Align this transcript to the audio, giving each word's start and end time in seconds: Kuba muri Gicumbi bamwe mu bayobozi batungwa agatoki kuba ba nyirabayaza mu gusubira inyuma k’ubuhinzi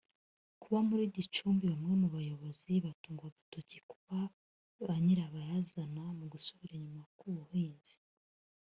Kuba 0.61 0.77
muri 0.89 1.03
Gicumbi 1.15 1.65
bamwe 1.73 1.93
mu 2.01 2.07
bayobozi 2.15 2.71
batungwa 2.85 3.25
agatoki 3.29 3.77
kuba 3.91 4.17
ba 4.85 4.95
nyirabayaza 5.03 5.81
mu 6.19 6.25
gusubira 6.33 6.73
inyuma 6.75 7.03
k’ubuhinzi 7.17 7.95